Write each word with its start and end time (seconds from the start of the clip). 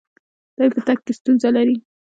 دی 0.57 0.67
په 0.75 0.81
تګ 0.87 0.99
کې 1.05 1.13
ستونزه 1.19 1.49
لري. 1.57 1.75